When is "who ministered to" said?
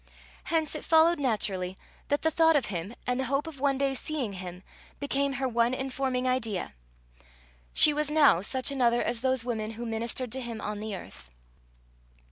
9.73-10.41